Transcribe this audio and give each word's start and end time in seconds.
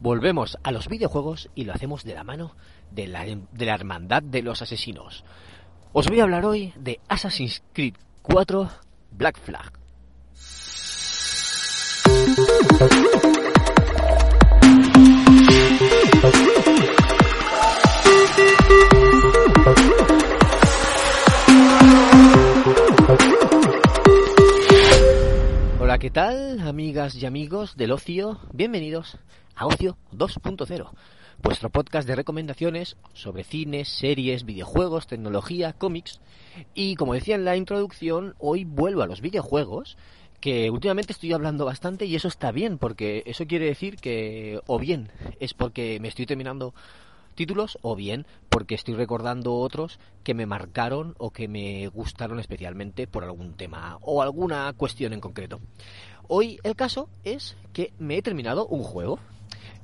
Volvemos 0.00 0.56
a 0.62 0.72
los 0.72 0.88
videojuegos 0.88 1.50
y 1.54 1.64
lo 1.64 1.74
hacemos 1.74 2.04
de 2.04 2.14
la 2.14 2.24
mano 2.24 2.56
de 2.90 3.06
la, 3.06 3.22
de 3.24 3.66
la 3.66 3.74
Hermandad 3.74 4.22
de 4.22 4.40
los 4.40 4.62
Asesinos. 4.62 5.24
Os 5.92 6.08
voy 6.08 6.20
a 6.20 6.22
hablar 6.22 6.46
hoy 6.46 6.72
de 6.74 7.00
Assassin's 7.06 7.62
Creed 7.74 7.96
4 8.22 8.70
Black 9.10 9.38
Flag. 9.38 9.72
Hola, 25.78 25.98
¿qué 25.98 26.08
tal, 26.08 26.60
amigas 26.60 27.14
y 27.16 27.26
amigos 27.26 27.76
del 27.76 27.92
ocio? 27.92 28.40
Bienvenidos 28.54 29.18
a 29.60 29.66
Ocio 29.66 29.98
2.0, 30.16 30.90
vuestro 31.42 31.68
podcast 31.68 32.08
de 32.08 32.16
recomendaciones 32.16 32.96
sobre 33.12 33.44
cines, 33.44 33.90
series, 33.90 34.46
videojuegos, 34.46 35.06
tecnología, 35.06 35.74
cómics. 35.74 36.18
Y 36.72 36.94
como 36.94 37.12
decía 37.12 37.34
en 37.34 37.44
la 37.44 37.56
introducción, 37.56 38.34
hoy 38.38 38.64
vuelvo 38.64 39.02
a 39.02 39.06
los 39.06 39.20
videojuegos, 39.20 39.98
que 40.40 40.70
últimamente 40.70 41.12
estoy 41.12 41.34
hablando 41.34 41.66
bastante 41.66 42.06
y 42.06 42.14
eso 42.16 42.26
está 42.26 42.52
bien, 42.52 42.78
porque 42.78 43.22
eso 43.26 43.46
quiere 43.46 43.66
decir 43.66 43.96
que 43.96 44.62
o 44.66 44.78
bien 44.78 45.12
es 45.40 45.52
porque 45.52 46.00
me 46.00 46.08
estoy 46.08 46.24
terminando 46.24 46.72
títulos 47.34 47.78
o 47.82 47.94
bien 47.94 48.26
porque 48.48 48.74
estoy 48.74 48.94
recordando 48.94 49.56
otros 49.56 50.00
que 50.24 50.32
me 50.32 50.46
marcaron 50.46 51.14
o 51.18 51.32
que 51.32 51.48
me 51.48 51.86
gustaron 51.88 52.40
especialmente 52.40 53.06
por 53.06 53.24
algún 53.24 53.52
tema 53.58 53.98
o 54.00 54.22
alguna 54.22 54.72
cuestión 54.72 55.12
en 55.12 55.20
concreto. 55.20 55.60
Hoy 56.28 56.58
el 56.62 56.76
caso 56.76 57.10
es 57.24 57.58
que 57.74 57.92
me 57.98 58.16
he 58.16 58.22
terminado 58.22 58.66
un 58.66 58.84
juego 58.84 59.18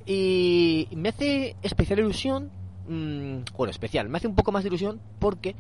y 0.07 0.89
me 0.95 1.09
hace 1.09 1.57
especial 1.63 1.99
ilusión, 1.99 2.51
mmm, 2.89 3.39
bueno, 3.57 3.71
especial, 3.71 4.09
me 4.09 4.19
hace 4.19 4.29
un 4.29 4.35
poco 4.35 4.53
más 4.53 4.63
de 4.63 4.69
ilusión 4.69 5.01
porque 5.19 5.57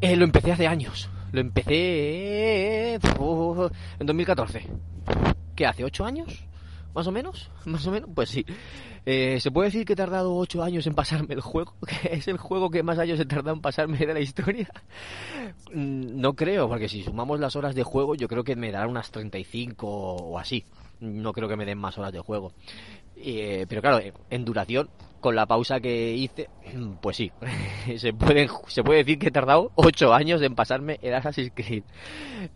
eh, 0.00 0.16
lo 0.16 0.24
empecé 0.24 0.52
hace 0.52 0.66
años. 0.66 1.08
Lo 1.32 1.40
empecé 1.40 2.94
en 2.94 3.00
2014. 4.06 4.66
¿Qué 5.54 5.66
hace? 5.66 5.84
¿Ocho 5.84 6.04
años? 6.04 6.44
¿Más 6.94 7.06
o 7.06 7.12
menos? 7.12 7.50
¿Más 7.66 7.86
o 7.86 7.90
menos? 7.90 8.10
Pues 8.14 8.30
sí. 8.30 8.44
Eh, 9.06 9.38
¿Se 9.40 9.50
puede 9.50 9.68
decir 9.68 9.86
que 9.86 9.94
he 9.94 9.96
tardado 9.96 10.36
8 10.36 10.62
años 10.62 10.86
en 10.86 10.94
pasarme 10.94 11.34
el 11.34 11.40
juego? 11.40 11.74
¿Que 11.86 12.14
es 12.14 12.28
el 12.28 12.36
juego 12.36 12.70
que 12.70 12.82
más 12.82 12.98
años 12.98 13.20
he 13.20 13.26
tardado 13.26 13.54
en 13.54 13.62
pasarme 13.62 13.98
de 13.98 14.14
la 14.14 14.20
historia? 14.20 14.68
Mm, 15.72 16.20
no 16.20 16.34
creo, 16.34 16.68
porque 16.68 16.88
si 16.88 17.02
sumamos 17.04 17.38
las 17.38 17.54
horas 17.54 17.74
de 17.74 17.84
juego, 17.84 18.14
yo 18.16 18.26
creo 18.28 18.42
que 18.42 18.56
me 18.56 18.72
darán 18.72 18.90
unas 18.90 19.10
35 19.10 19.86
o 19.86 20.38
así. 20.38 20.64
No 21.00 21.32
creo 21.32 21.48
que 21.48 21.56
me 21.56 21.66
den 21.66 21.78
más 21.78 21.98
horas 21.98 22.12
de 22.12 22.20
juego. 22.20 22.52
Eh, 23.16 23.66
pero 23.68 23.82
claro, 23.82 24.00
en 24.30 24.44
duración, 24.44 24.88
con 25.20 25.36
la 25.36 25.46
pausa 25.46 25.80
que 25.80 26.12
hice, 26.14 26.48
pues 27.00 27.16
sí, 27.16 27.30
se 27.96 28.12
puede, 28.12 28.48
se 28.66 28.82
puede 28.82 29.00
decir 29.00 29.18
que 29.18 29.28
he 29.28 29.30
tardado 29.30 29.70
8 29.74 30.14
años 30.14 30.42
en 30.42 30.54
pasarme 30.54 30.98
el 31.02 31.14
Assassin's 31.14 31.52
Creed. 31.54 31.84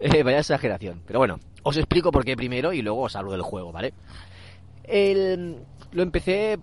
Eh, 0.01 0.23
vaya 0.23 0.39
exageración. 0.39 1.03
Pero 1.07 1.19
bueno, 1.19 1.39
os 1.63 1.77
explico 1.77 2.11
por 2.11 2.25
qué 2.25 2.37
primero 2.37 2.73
y 2.73 2.81
luego 2.81 3.03
os 3.03 3.17
hablo 3.17 3.33
del 3.33 3.43
juego, 3.43 3.71
¿vale? 3.71 3.93
El, 4.83 5.59
lo 5.93 6.03
empecé, 6.03 6.59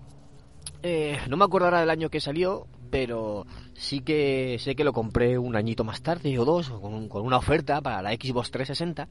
eh, 0.81 1.19
no 1.29 1.37
me 1.37 1.45
acuerdo 1.45 1.69
del 1.69 1.89
año 1.89 2.09
que 2.09 2.19
salió, 2.19 2.67
pero 2.89 3.45
sí 3.73 4.01
que 4.01 4.57
sé 4.59 4.75
que 4.75 4.83
lo 4.83 4.91
compré 4.91 5.37
un 5.37 5.55
añito 5.55 5.83
más 5.83 6.01
tarde 6.01 6.37
o 6.39 6.45
dos, 6.45 6.69
con, 6.69 7.07
con 7.07 7.23
una 7.23 7.37
oferta 7.37 7.79
para 7.81 8.01
la 8.01 8.11
Xbox 8.11 8.49
360. 8.49 9.07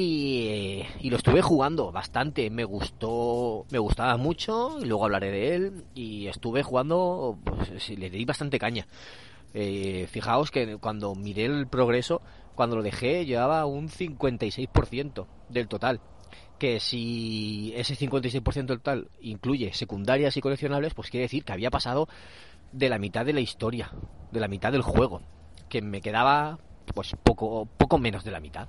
Y, 0.00 0.84
y, 1.00 1.10
lo 1.10 1.16
estuve 1.16 1.42
jugando 1.42 1.90
bastante, 1.90 2.50
me 2.50 2.62
gustó, 2.62 3.66
me 3.72 3.80
gustaba 3.80 4.16
mucho, 4.16 4.78
y 4.80 4.84
luego 4.84 5.06
hablaré 5.06 5.32
de 5.32 5.54
él, 5.56 5.84
y 5.92 6.28
estuve 6.28 6.62
jugando, 6.62 7.36
pues 7.42 7.88
le 7.90 8.08
di 8.08 8.24
bastante 8.24 8.60
caña. 8.60 8.86
Eh, 9.54 10.06
fijaos 10.08 10.52
que 10.52 10.76
cuando 10.76 11.16
miré 11.16 11.46
el 11.46 11.66
progreso, 11.66 12.22
cuando 12.54 12.76
lo 12.76 12.84
dejé, 12.84 13.26
llevaba 13.26 13.66
un 13.66 13.88
56% 13.88 15.26
del 15.48 15.66
total. 15.66 16.00
Que 16.60 16.78
si 16.78 17.72
ese 17.74 17.96
56% 17.96 18.54
del 18.66 18.78
total 18.78 19.08
incluye 19.20 19.72
secundarias 19.72 20.36
y 20.36 20.40
coleccionables, 20.40 20.94
pues 20.94 21.10
quiere 21.10 21.24
decir 21.24 21.42
que 21.42 21.54
había 21.54 21.72
pasado 21.72 22.08
de 22.70 22.88
la 22.88 23.00
mitad 23.00 23.26
de 23.26 23.32
la 23.32 23.40
historia, 23.40 23.90
de 24.30 24.38
la 24.38 24.46
mitad 24.46 24.70
del 24.70 24.82
juego, 24.82 25.22
que 25.68 25.82
me 25.82 26.00
quedaba 26.00 26.60
pues 26.94 27.16
poco, 27.24 27.66
poco 27.76 27.98
menos 27.98 28.22
de 28.22 28.30
la 28.30 28.38
mitad. 28.38 28.68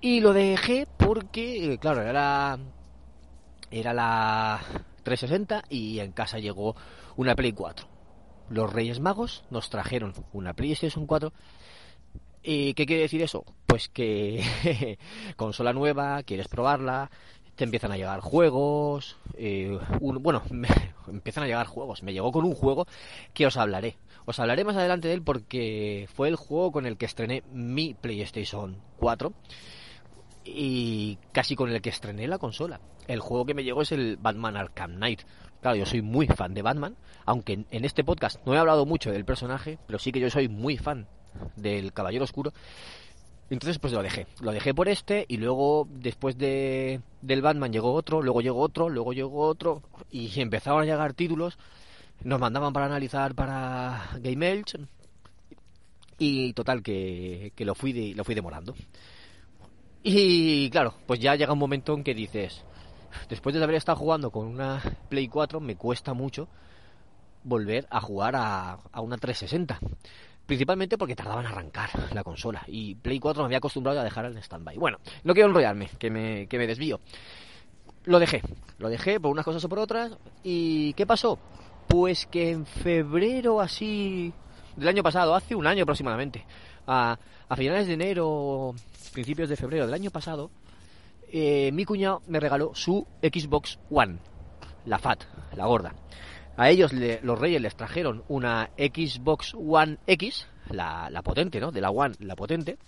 Y 0.00 0.20
lo 0.20 0.32
dejé 0.32 0.86
porque, 0.98 1.78
claro, 1.80 2.02
era, 2.02 2.58
era 3.70 3.94
la 3.94 4.60
360 5.02 5.64
y 5.70 6.00
en 6.00 6.12
casa 6.12 6.38
llegó 6.38 6.76
una 7.16 7.34
Play 7.34 7.52
4. 7.52 7.88
Los 8.50 8.72
Reyes 8.72 9.00
Magos 9.00 9.44
nos 9.50 9.70
trajeron 9.70 10.12
una 10.32 10.52
PlayStation 10.52 11.06
4. 11.06 11.32
¿Y 12.42 12.74
qué 12.74 12.86
quiere 12.86 13.02
decir 13.02 13.22
eso? 13.22 13.44
Pues 13.66 13.88
que 13.88 14.98
consola 15.36 15.72
nueva, 15.72 16.22
quieres 16.22 16.46
probarla, 16.46 17.10
te 17.56 17.64
empiezan 17.64 17.90
a 17.90 17.96
llegar 17.96 18.20
juegos. 18.20 19.16
Eh, 19.36 19.76
un, 20.00 20.22
bueno, 20.22 20.42
me, 20.50 20.68
empiezan 21.08 21.44
a 21.44 21.46
llegar 21.46 21.66
juegos. 21.66 22.02
Me 22.02 22.12
llegó 22.12 22.30
con 22.30 22.44
un 22.44 22.54
juego 22.54 22.86
que 23.34 23.46
os 23.46 23.56
hablaré. 23.56 23.96
Os 24.26 24.38
hablaré 24.38 24.64
más 24.64 24.76
adelante 24.76 25.08
de 25.08 25.14
él 25.14 25.22
porque 25.22 26.08
fue 26.14 26.28
el 26.28 26.36
juego 26.36 26.70
con 26.70 26.86
el 26.86 26.96
que 26.96 27.06
estrené 27.06 27.42
mi 27.52 27.94
PlayStation 27.94 28.80
4 28.98 29.32
y 30.46 31.18
casi 31.32 31.56
con 31.56 31.70
el 31.70 31.80
que 31.80 31.90
estrené 31.90 32.26
la 32.26 32.38
consola. 32.38 32.80
El 33.06 33.20
juego 33.20 33.46
que 33.46 33.54
me 33.54 33.64
llegó 33.64 33.82
es 33.82 33.92
el 33.92 34.16
Batman 34.16 34.56
Arkham 34.56 34.96
Knight. 34.96 35.22
Claro, 35.60 35.76
yo 35.76 35.86
soy 35.86 36.02
muy 36.02 36.26
fan 36.26 36.54
de 36.54 36.62
Batman, 36.62 36.96
aunque 37.24 37.64
en 37.70 37.84
este 37.84 38.04
podcast 38.04 38.44
no 38.46 38.54
he 38.54 38.58
hablado 38.58 38.86
mucho 38.86 39.10
del 39.10 39.24
personaje, 39.24 39.78
pero 39.86 39.98
sí 39.98 40.12
que 40.12 40.20
yo 40.20 40.30
soy 40.30 40.48
muy 40.48 40.76
fan 40.76 41.06
del 41.56 41.92
Caballero 41.92 42.24
Oscuro. 42.24 42.52
Entonces 43.48 43.78
pues 43.78 43.92
lo 43.92 44.02
dejé, 44.02 44.26
lo 44.40 44.50
dejé 44.50 44.74
por 44.74 44.88
este 44.88 45.24
y 45.28 45.36
luego 45.36 45.86
después 45.90 46.36
de 46.36 47.00
del 47.22 47.42
Batman 47.42 47.72
llegó 47.72 47.92
otro, 47.92 48.20
luego 48.20 48.40
llegó 48.40 48.60
otro, 48.60 48.88
luego 48.88 49.12
llegó 49.12 49.46
otro 49.46 49.82
y 50.10 50.40
empezaron 50.40 50.82
a 50.82 50.84
llegar 50.84 51.14
títulos, 51.14 51.56
nos 52.24 52.40
mandaban 52.40 52.72
para 52.72 52.86
analizar 52.86 53.36
para 53.36 54.10
Game 54.20 54.50
Elch 54.50 54.76
y 56.18 56.52
total 56.54 56.82
que, 56.82 57.52
que 57.54 57.64
lo 57.64 57.76
fui 57.76 57.92
de, 57.92 58.14
lo 58.16 58.24
fui 58.24 58.34
demorando. 58.34 58.74
Y 60.08 60.70
claro, 60.70 60.94
pues 61.04 61.18
ya 61.18 61.34
llega 61.34 61.52
un 61.52 61.58
momento 61.58 61.92
en 61.92 62.04
que 62.04 62.14
dices, 62.14 62.62
después 63.28 63.56
de 63.56 63.64
haber 63.64 63.74
estado 63.74 63.98
jugando 63.98 64.30
con 64.30 64.46
una 64.46 64.80
Play 65.08 65.26
4, 65.26 65.58
me 65.58 65.74
cuesta 65.74 66.14
mucho 66.14 66.46
volver 67.42 67.88
a 67.90 68.00
jugar 68.00 68.36
a, 68.36 68.78
a 68.92 69.00
una 69.00 69.16
360. 69.16 69.80
Principalmente 70.46 70.96
porque 70.96 71.16
tardaban 71.16 71.44
en 71.44 71.50
arrancar 71.50 71.90
la 72.14 72.22
consola. 72.22 72.62
Y 72.68 72.94
Play 72.94 73.18
4 73.18 73.42
me 73.42 73.46
había 73.46 73.58
acostumbrado 73.58 73.98
a 73.98 74.04
dejar 74.04 74.26
en 74.26 74.38
stand-by. 74.38 74.76
Bueno, 74.76 74.98
no 75.24 75.34
quiero 75.34 75.48
enrollarme, 75.48 75.90
que 75.98 76.08
me, 76.08 76.46
que 76.46 76.56
me 76.56 76.68
desvío. 76.68 77.00
Lo 78.04 78.20
dejé. 78.20 78.42
Lo 78.78 78.88
dejé 78.88 79.18
por 79.18 79.32
unas 79.32 79.44
cosas 79.44 79.64
o 79.64 79.68
por 79.68 79.80
otras. 79.80 80.16
¿Y 80.44 80.92
qué 80.92 81.04
pasó? 81.04 81.36
Pues 81.88 82.26
que 82.26 82.52
en 82.52 82.64
febrero 82.64 83.60
así 83.60 84.32
del 84.76 84.86
año 84.86 85.02
pasado, 85.02 85.34
hace 85.34 85.56
un 85.56 85.66
año 85.66 85.82
aproximadamente, 85.82 86.44
a, 86.86 87.18
finales 87.56 87.86
de 87.86 87.94
enero, 87.94 88.74
principios 89.12 89.48
de 89.48 89.56
febrero 89.56 89.86
del 89.86 89.94
año 89.94 90.10
pasado, 90.10 90.50
eh, 91.30 91.70
mi 91.72 91.84
cuñado 91.84 92.22
me 92.28 92.40
regaló 92.40 92.72
su 92.74 93.06
Xbox 93.22 93.78
One, 93.90 94.18
la 94.84 94.98
FAT, 94.98 95.24
la 95.56 95.66
gorda. 95.66 95.94
A 96.56 96.70
ellos, 96.70 96.92
los 96.92 97.38
reyes, 97.38 97.60
les 97.60 97.76
trajeron 97.76 98.24
una 98.28 98.70
Xbox 98.78 99.54
One 99.54 99.98
X, 100.06 100.46
la, 100.70 101.10
la, 101.10 101.22
potente, 101.22 101.60
¿no? 101.60 101.70
De 101.70 101.82
la 101.82 101.90
One, 101.90 102.14
la 102.20 102.34
potente. 102.34 102.78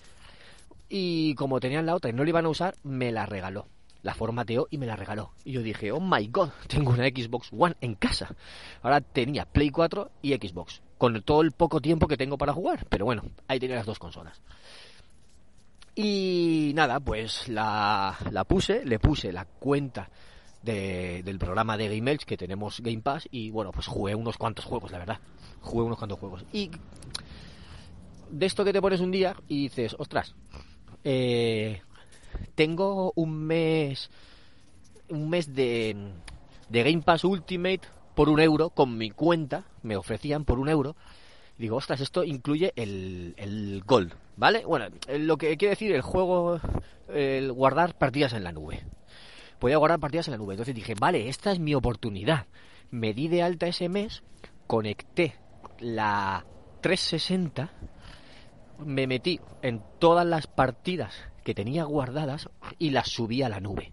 Y 0.89 1.35
como 1.35 1.61
tenían 1.61 1.85
la 1.85 1.95
otra 1.95 2.11
y 2.11 2.15
no 2.15 2.25
la 2.25 2.31
iban 2.31 2.47
a 2.47 2.49
usar, 2.49 2.77
me 2.83 3.13
la 3.13 3.27
regaló. 3.27 3.67
La 4.03 4.15
formateó 4.15 4.69
y 4.71 4.79
me 4.79 4.87
la 4.87 4.97
regaló. 4.97 5.33
Y 5.45 5.53
yo 5.53 5.63
dije, 5.63 5.93
oh 5.93 6.01
my 6.01 6.27
god, 6.29 6.49
tengo 6.67 6.93
una 6.93 7.09
Xbox 7.09 7.51
One 7.53 7.77
en 7.83 7.95
casa. 7.95 8.35
Ahora 8.83 9.03
tenía 9.03 9.45
Play 9.45 9.71
4 9.71 10.11
y 10.23 10.35
Xbox. 10.35 10.81
Con 10.99 11.23
todo 11.23 11.43
el 11.43 11.53
poco 11.53 11.81
tiempo 11.81 12.09
que 12.09 12.17
tengo 12.17 12.37
para 12.37 12.53
jugar. 12.53 12.87
Pero 12.89 13.05
bueno, 13.05 13.23
ahí 13.47 13.59
tenía 13.59 13.77
las 13.77 13.87
dos 13.87 13.99
consolas. 13.99 14.41
Y 15.95 16.73
nada, 16.75 17.01
pues 17.01 17.49
la, 17.49 18.17
la 18.31 18.45
puse, 18.45 18.85
le 18.85 18.99
puse 19.01 19.33
la 19.33 19.45
cuenta 19.45 20.09
de, 20.63 21.23
del 21.25 21.39
programa 21.39 21.77
de 21.77 21.89
Game 21.89 22.11
Elch 22.11 22.25
que 22.25 22.37
tenemos 22.37 22.81
Game 22.81 23.01
Pass 23.01 23.29
y 23.31 23.51
bueno, 23.51 23.73
pues 23.73 23.87
jugué 23.87 24.15
unos 24.15 24.37
cuantos 24.39 24.65
juegos, 24.65 24.93
la 24.93 24.99
verdad. 24.99 25.19
Jugué 25.61 25.85
unos 25.85 25.99
cuantos 25.99 26.21
juegos. 26.21 26.45
Y 26.53 26.71
de 28.31 28.47
esto 28.47 28.65
que 28.65 28.73
te 28.73 28.81
pones 28.81 29.01
un 29.01 29.11
día 29.11 29.35
y 29.49 29.63
dices, 29.63 29.97
ostras, 29.99 30.35
eh, 31.03 31.83
tengo 32.55 33.13
un 33.17 33.37
mes, 33.47 34.11
un 35.09 35.29
mes 35.29 35.53
de 35.53 35.97
Game 36.71 37.03
Pass 37.03 37.25
Ultimate 37.25 37.83
por 38.19 38.31
un 38.31 38.41
euro 38.41 38.71
con 38.71 38.99
mi 38.99 39.11
cuenta, 39.11 39.63
me 39.85 39.97
ofrecían 39.97 40.45
por 40.45 40.59
un 40.59 40.69
euro. 40.69 40.97
Digo, 41.57 41.77
ostras, 41.77 42.01
esto 42.01 42.25
incluye 42.25 42.73
el, 42.75 43.33
el 43.37 43.85
Gold, 43.87 44.13
¿vale? 44.37 44.65
Bueno, 44.65 44.87
lo 45.07 45.37
que 45.37 45.57
quiere 45.57 45.75
decir 45.75 45.93
el 45.93 46.03
juego, 46.03 46.61
el 47.15 47.53
guardar 47.53 47.97
partidas 47.97 48.33
en 48.33 48.43
la 48.43 48.51
nube. 48.51 48.83
podía 49.61 49.77
guardar 49.77 50.01
partidas 50.01 50.27
en 50.27 50.33
la 50.33 50.39
nube. 50.39 50.55
Entonces 50.55 50.75
dije, 50.75 50.97
vale, 50.99 51.29
esta 51.29 51.53
es 51.53 51.61
mi 51.61 51.77
oportunidad. 51.77 52.47
Me 52.91 53.15
di 53.15 53.29
de 53.29 53.45
alta 53.45 53.69
ese 53.69 53.89
mes, 53.89 54.25
conecté 54.67 55.37
la 55.79 56.45
360, 56.81 57.71
me 58.85 59.07
metí 59.07 59.39
en 59.63 59.81
todas 60.01 60.27
las 60.27 60.49
partidas 60.49 61.15
que 61.45 61.55
tenía 61.55 61.85
guardadas 61.85 62.49
y 62.81 62.91
las 62.91 63.11
subí 63.11 63.45
a 63.45 63.49
la 63.49 63.61
nube. 63.61 63.93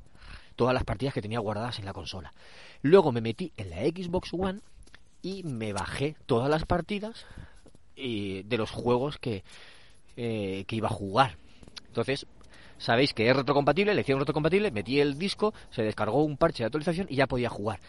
Todas 0.56 0.74
las 0.74 0.84
partidas 0.84 1.13
que 1.13 1.22
tenía 1.22 1.40
guardadas 1.40 1.80
en 1.80 1.86
la 1.86 1.94
consola. 1.94 2.34
Luego 2.81 3.12
me 3.12 3.22
metí 3.22 3.52
en 3.57 3.69
la 3.69 3.78
Xbox 3.78 4.34
One 4.34 4.62
y 5.22 5.44
me 5.44 5.74
bajé 5.74 6.16
todas 6.25 6.50
las 6.50 6.66
partidas 6.66 7.25
y 7.96 8.44
de 8.44 8.57
los 8.57 8.72
juegos 8.72 9.18
que, 9.18 9.44
eh, 10.18 10.66
que 10.68 10.75
iba 10.75 10.88
a 10.88 10.92
jugar. 10.92 11.38
Entonces, 11.88 12.28
sabéis 12.78 13.13
que 13.13 13.30
es 13.30 13.36
retrocompatible, 13.36 13.94
le 13.94 14.02
hicieron 14.02 14.19
retrocompatible, 14.19 14.72
metí 14.72 15.00
el 15.00 15.18
disco, 15.18 15.54
se 15.72 15.81
descargó 15.81 16.24
un 16.24 16.38
parche 16.38 16.63
de 16.63 16.68
actualización 16.68 17.07
y 17.10 17.16
ya 17.16 17.28
podía 17.28 17.50
jugar. 17.50 17.80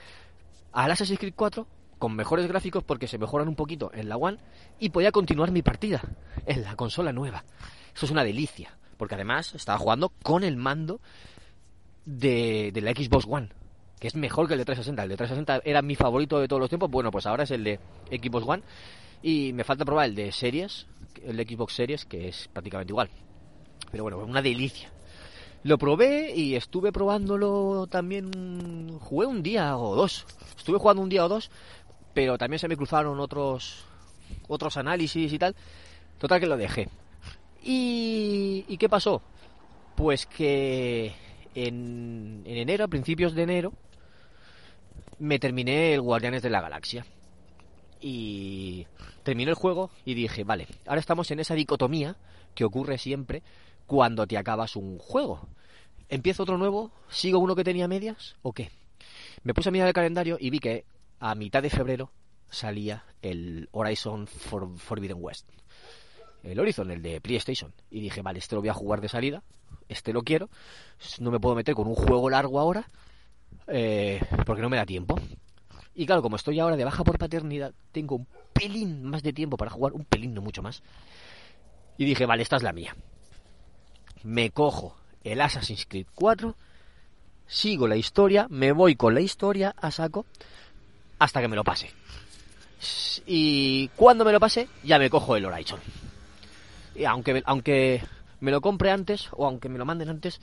Al 0.73 0.91
Assassin's 0.91 1.19
Creed 1.19 1.35
4 1.37 1.67
con 1.99 2.15
mejores 2.15 2.47
gráficos 2.47 2.85
porque 2.85 3.09
se 3.09 3.19
mejoran 3.19 3.49
un 3.49 3.55
poquito 3.55 3.91
en 3.95 4.09
la 4.09 4.17
One 4.17 4.39
y 4.79 4.91
podía 4.91 5.13
continuar 5.13 5.51
mi 5.51 5.63
partida 5.63 6.03
en 6.47 6.63
la 6.63 6.77
consola 6.77 7.13
nueva. 7.13 7.45
Eso 7.95 8.07
es 8.07 8.13
una 8.13 8.25
delicia, 8.25 8.77
porque 8.97 9.15
además 9.15 9.55
estaba 9.55 9.79
jugando 9.79 10.11
con 10.23 10.45
el 10.45 10.57
mando 10.57 11.01
de, 12.07 12.73
la 12.81 12.93
Xbox 12.93 13.27
One, 13.29 13.49
que 13.99 14.09
es 14.09 14.15
mejor 14.15 14.47
que 14.47 14.55
el 14.55 14.59
de 14.59 14.65
360. 14.65 15.03
El 15.03 15.09
de 15.11 15.17
360 15.17 15.69
era 15.69 15.83
mi 15.83 15.97
favorito 15.97 16.41
de 16.41 16.49
todos 16.49 16.61
los 16.61 16.71
tiempos, 16.71 16.91
bueno, 16.91 17.11
pues 17.11 17.27
ahora 17.27 17.43
es 17.43 17.51
el 17.51 17.65
de 17.65 17.79
Xbox 18.11 18.47
One 18.49 18.63
y 19.23 19.53
me 19.53 19.65
falta 19.65 19.85
probar 19.85 20.07
el 20.07 20.15
de 20.15 20.33
Series, 20.33 20.87
el 21.23 21.37
de 21.37 21.45
Xbox 21.45 21.75
Series, 21.75 22.05
que 22.07 22.29
es 22.29 22.49
prácticamente 22.49 22.93
igual. 22.93 23.11
Pero 23.91 24.05
bueno, 24.05 24.19
una 24.19 24.41
delicia. 24.41 24.91
Lo 25.63 25.79
probé 25.79 26.33
y 26.35 26.55
estuve 26.55 26.93
probándolo 26.93 27.89
también. 27.91 28.99
Jugué 29.01 29.27
un 29.27 29.43
día 29.43 29.77
o 29.77 29.97
dos. 29.97 30.25
Estuve 30.57 30.79
jugando 30.79 31.03
un 31.03 31.09
día 31.09 31.25
o 31.25 31.29
dos, 31.29 31.51
pero 32.15 32.39
también 32.39 32.61
se 32.61 32.69
me 32.69 32.77
cruzaron 32.77 33.19
otros 33.19 33.85
otros 34.49 34.77
análisis 34.77 35.33
y 35.33 35.39
tal. 35.39 35.57
Total 36.19 36.41
que 36.41 36.47
lo 36.47 36.57
dejé. 36.57 36.89
¿Y, 37.63 38.65
¿y 38.69 38.77
qué 38.77 38.89
pasó? 38.89 39.23
Pues 39.97 40.27
que 40.27 41.15
en, 41.57 42.43
en 42.45 42.57
enero, 42.57 42.85
a 42.85 42.89
principios 42.89 43.35
de 43.35 43.43
enero, 43.43 43.73
me 45.19 45.39
terminé 45.39 45.95
el 45.95 46.03
Guardianes 46.03 46.43
de 46.43 46.51
la 46.51 46.61
Galaxia. 46.61 47.07
Y 48.01 48.87
terminé 49.23 49.51
el 49.51 49.57
juego 49.57 49.91
y 50.05 50.15
dije, 50.15 50.45
vale, 50.45 50.69
ahora 50.87 51.01
estamos 51.01 51.31
en 51.31 51.41
esa 51.41 51.55
dicotomía 51.55 52.17
que 52.55 52.65
ocurre 52.65 52.99
siempre 52.99 53.43
cuando 53.87 54.27
te 54.27 54.37
acabas 54.37 54.77
un 54.77 54.99
juego. 54.99 55.49
¿Empiezo 56.09 56.43
otro 56.43 56.59
nuevo? 56.59 56.93
¿Sigo 57.09 57.39
uno 57.39 57.57
que 57.57 57.65
tenía 57.65 57.89
medias? 57.89 58.37
¿O 58.43 58.53
qué? 58.53 58.71
Me 59.43 59.55
puse 59.55 59.71
a 59.71 59.73
mirar 59.73 59.89
el 59.89 59.95
calendario 59.95 60.37
y 60.39 60.51
vi 60.51 60.59
que 60.59 60.85
a 61.19 61.35
mitad 61.35 61.63
de 61.63 61.71
febrero 61.71 62.13
salía 62.51 63.05
el 63.23 63.69
Horizon 63.73 64.27
Forbidden 64.27 65.19
West. 65.19 65.49
El 66.47 66.61
Horizon, 66.61 66.91
el 66.91 67.03
de 67.03 67.21
PlayStation. 67.21 67.73
Y 67.91 68.01
dije, 68.01 68.23
vale, 68.23 68.39
este 68.39 68.55
lo 68.55 68.61
voy 68.61 68.71
a 68.71 68.75
jugar 68.75 69.01
de 69.01 69.09
salida. 69.09 69.43
Este 69.89 70.13
lo 70.13 70.23
quiero. 70.23 70.49
No 71.19 71.31
me 71.31 71.41
puedo 71.41 71.55
meter 71.55 71.75
con 71.75 71.87
un 71.87 71.95
juego 71.95 72.31
largo 72.31 72.61
ahora. 72.61 72.89
Eh, 73.69 74.21
porque 74.45 74.63
no 74.63 74.69
me 74.69 74.77
da 74.77 74.87
tiempo. 74.87 75.19
Y 75.95 76.07
claro, 76.07 76.23
como 76.23 76.37
estoy 76.37 76.61
ahora 76.61 76.77
de 76.77 76.85
baja 76.85 77.05
por 77.05 77.19
paternidad, 77.19 77.73
tengo 77.93 78.17
un 78.17 78.27
pelín 78.53 79.05
más 79.05 79.23
de 79.23 79.33
tiempo 79.33 79.57
para 79.57 79.71
jugar. 79.71 79.93
Un 79.93 80.05
pelín, 80.05 80.35
no 80.35 80.41
mucho 80.41 80.63
más. 80.63 80.83
Y 81.99 82.05
dije, 82.05 82.27
vale, 82.27 82.43
esta 82.43 82.57
es 82.57 82.63
la 82.63 82.73
mía 82.73 82.95
me 84.27 84.51
cojo 84.51 84.97
el 85.23 85.41
Assassin's 85.41 85.87
Creed 85.87 86.07
4, 86.15 86.57
sigo 87.47 87.87
la 87.87 87.97
historia, 87.97 88.47
me 88.51 88.73
voy 88.73 88.97
con 88.97 89.15
la 89.15 89.21
historia 89.21 89.75
a 89.81 89.91
saco 89.91 90.27
hasta 91.19 91.41
que 91.41 91.49
me 91.49 91.57
lo 91.57 91.65
pase. 91.65 91.91
Y 93.27 93.89
cuando 93.97 94.25
me 94.25 94.33
lo 94.33 94.41
pase, 94.41 94.69
ya 94.83 94.99
me 94.99 95.09
cojo 95.09 95.37
el 95.37 95.47
Horizon. 95.47 95.81
Y 96.97 97.05
aunque, 97.05 97.43
aunque 97.45 98.03
me 98.41 98.51
lo 98.51 98.61
compre 98.61 98.91
antes 98.91 99.29
o 99.33 99.47
aunque 99.47 99.69
me 99.69 99.79
lo 99.79 99.85
manden 99.85 100.09
antes, 100.09 100.41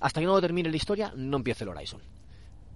hasta 0.00 0.20
que 0.20 0.26
no 0.26 0.40
termine 0.40 0.70
la 0.70 0.76
historia, 0.76 1.12
no 1.16 1.36
empiezo 1.36 1.64
el 1.64 1.70
Horizon. 1.70 2.00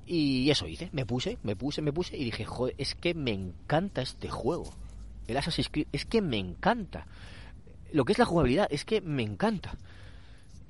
Y 0.06 0.48
eso 0.50 0.66
hice, 0.66 0.88
me 0.92 1.04
puse, 1.04 1.36
me 1.42 1.54
puse, 1.54 1.82
me 1.82 1.92
puse 1.92 2.16
y 2.16 2.24
dije, 2.24 2.44
joder, 2.44 2.74
es 2.78 2.94
que 2.94 3.12
me 3.12 3.32
encanta 3.32 4.00
este 4.00 4.30
juego. 4.30 4.72
El 5.26 5.36
Assassin's 5.36 5.68
Creed, 5.68 5.88
es 5.92 6.06
que 6.06 6.22
me 6.22 6.38
encanta. 6.38 7.06
Lo 7.92 8.06
que 8.06 8.12
es 8.12 8.18
la 8.18 8.24
jugabilidad, 8.24 8.68
es 8.70 8.86
que 8.86 9.02
me 9.02 9.22
encanta. 9.22 9.76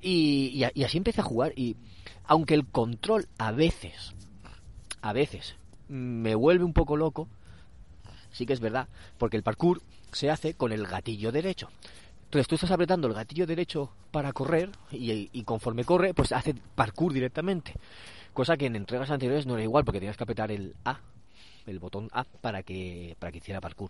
Y, 0.01 0.63
así 0.83 0.97
empecé 0.97 1.21
a 1.21 1.25
jugar 1.25 1.53
y 1.55 1.75
aunque 2.25 2.53
el 2.53 2.65
control 2.65 3.27
a 3.37 3.51
veces, 3.51 4.13
a 5.01 5.13
veces, 5.13 5.55
me 5.87 6.35
vuelve 6.35 6.63
un 6.63 6.73
poco 6.73 6.97
loco, 6.97 7.27
sí 8.31 8.45
que 8.45 8.53
es 8.53 8.59
verdad, 8.59 8.87
porque 9.17 9.37
el 9.37 9.43
parkour 9.43 9.81
se 10.11 10.29
hace 10.29 10.53
con 10.53 10.71
el 10.71 10.85
gatillo 10.85 11.31
derecho. 11.31 11.69
Entonces 12.29 12.47
tú 12.47 12.53
estás 12.53 12.69
apretando 12.69 13.07
el 13.07 13.15
gatillo 13.15 13.47
derecho 13.47 13.91
para 14.11 14.31
correr 14.33 14.69
y, 14.91 15.31
y, 15.33 15.43
conforme 15.45 15.83
corre, 15.83 16.13
pues 16.13 16.31
hace 16.31 16.53
parkour 16.75 17.11
directamente. 17.11 17.73
Cosa 18.33 18.55
que 18.55 18.67
en 18.67 18.75
entregas 18.75 19.09
anteriores 19.09 19.47
no 19.47 19.55
era 19.55 19.63
igual 19.63 19.83
porque 19.83 19.99
tenías 19.99 20.15
que 20.15 20.25
apretar 20.25 20.51
el 20.51 20.75
A, 20.85 20.99
el 21.65 21.79
botón 21.79 22.07
A 22.13 22.25
para 22.25 22.61
que, 22.61 23.15
para 23.17 23.31
que 23.31 23.39
hiciera 23.39 23.59
parkour. 23.59 23.89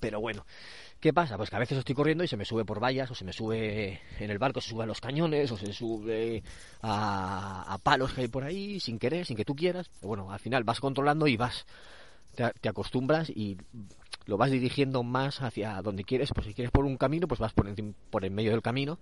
Pero 0.00 0.20
bueno, 0.20 0.44
¿qué 0.98 1.12
pasa? 1.12 1.36
Pues 1.36 1.48
que 1.48 1.56
a 1.56 1.60
veces 1.60 1.78
estoy 1.78 1.94
corriendo 1.94 2.24
y 2.24 2.28
se 2.28 2.36
me 2.36 2.44
sube 2.44 2.64
por 2.64 2.82
vallas, 2.82 3.08
o 3.12 3.14
se 3.14 3.24
me 3.24 3.32
sube 3.32 4.00
en 4.18 4.30
el 4.30 4.38
barco, 4.38 4.60
se 4.60 4.70
sube 4.70 4.82
a 4.82 4.86
los 4.86 5.00
cañones, 5.00 5.52
o 5.52 5.56
se 5.56 5.72
sube 5.72 6.42
a, 6.82 7.78
palos 7.84 8.12
que 8.12 8.22
hay 8.22 8.28
por 8.28 8.42
ahí, 8.42 8.80
sin 8.80 8.98
querer, 8.98 9.26
sin 9.26 9.36
que 9.36 9.44
tú 9.44 9.54
quieras. 9.54 9.90
Bueno, 10.02 10.32
al 10.32 10.40
final 10.40 10.64
vas 10.64 10.80
controlando 10.80 11.28
y 11.28 11.36
vas, 11.36 11.66
te, 12.34 12.68
acostumbras 12.68 13.30
y 13.30 13.56
lo 14.26 14.36
vas 14.36 14.50
dirigiendo 14.50 15.02
más 15.02 15.42
hacia 15.42 15.80
donde 15.82 16.04
quieres. 16.04 16.30
Pues 16.34 16.46
si 16.46 16.54
quieres 16.54 16.70
por 16.70 16.84
un 16.84 16.96
camino, 16.96 17.28
pues 17.28 17.40
vas 17.40 17.52
por 17.52 17.68
en, 17.68 18.34
medio 18.34 18.50
del 18.50 18.62
camino 18.62 18.98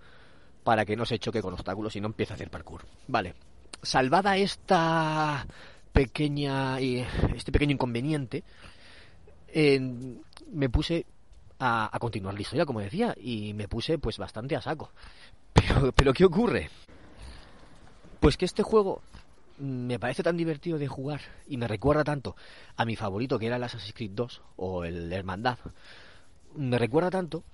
para 0.65 0.85
que 0.85 0.97
no 0.97 1.05
se 1.05 1.19
choque 1.19 1.43
con 1.43 1.55
obstáculos 1.55 1.97
y 1.97 2.01
no 2.01 2.07
empiece 2.07 2.33
a 2.33 2.37
hacer 2.37 2.51
parkour. 2.51 2.83
Vale, 3.09 3.35
salvada 3.83 4.37
esta 4.37 5.47
pequeña, 5.93 6.79
este 6.79 7.53
pequeño 7.53 7.73
inconveniente, 7.73 8.45
me 9.53 10.69
puse 10.71 11.07
a, 11.59 11.97
continuar 12.01 12.35
la 12.35 12.41
historia, 12.41 12.67
como 12.67 12.81
decía, 12.81 13.15
y 13.21 13.55
me 13.55 13.69
puse 13.69 13.99
pues 13.99 14.19
bastante 14.19 14.57
a 14.57 14.63
saco. 14.63 14.91
Pero, 15.53 15.93
pero 15.93 16.13
¿qué 16.13 16.25
ocurre? 16.25 16.71
Pues 18.19 18.37
que 18.37 18.47
este 18.47 18.63
juego 18.63 19.03
me 19.63 20.01
parece 20.01 20.25
tan 20.25 20.37
divertido 20.37 20.77
de 20.77 20.89
jugar 20.89 21.21
y 21.47 21.57
me 21.57 21.69
recuerda 21.69 22.03
tanto 22.03 22.35
a 22.77 22.85
mi 22.85 22.97
favorito 22.97 23.39
que 23.39 23.47
era 23.47 23.57
el 23.57 23.63
Assassin's 23.63 23.95
Creed 23.95 24.11
2 24.11 24.43
o 24.57 24.85
el 24.85 25.13
Hermandad. 25.13 25.59
Me 26.57 26.79
recuerda 26.79 27.11
tanto 27.11 27.45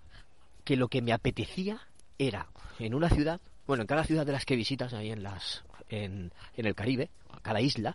que 0.65 0.77
lo 0.77 0.89
que 0.89 1.03
me 1.03 1.13
apetecía 1.13 1.81
era 2.19 2.49
en 2.79 2.95
una 2.95 3.11
ciudad, 3.11 3.41
bueno, 3.67 3.83
en 3.83 3.87
cada 3.87 4.05
ciudad 4.05 4.25
de 4.25 4.33
las 4.33 4.47
que 4.47 4.57
visitas 4.57 4.95
ahí 4.95 5.11
en 5.11 5.23
las 5.23 5.65
en, 5.91 6.33
en 6.57 6.67
el 6.67 6.75
Caribe, 6.75 7.11
cada 7.43 7.61
isla, 7.61 7.95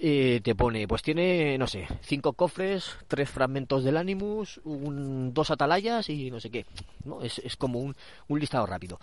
eh, 0.00 0.40
te 0.44 0.54
pone, 0.54 0.86
pues 0.86 1.02
tiene, 1.02 1.58
no 1.58 1.66
sé, 1.66 1.88
cinco 2.02 2.32
cofres, 2.34 2.96
tres 3.08 3.28
fragmentos 3.28 3.82
del 3.82 3.96
Animus, 3.96 4.60
un, 4.62 5.34
dos 5.34 5.50
atalayas 5.50 6.08
y 6.10 6.30
no 6.30 6.38
sé 6.38 6.50
qué. 6.50 6.64
¿no? 7.04 7.22
Es, 7.22 7.40
es 7.40 7.56
como 7.56 7.80
un, 7.80 7.96
un 8.28 8.38
listado 8.38 8.66
rápido. 8.66 9.00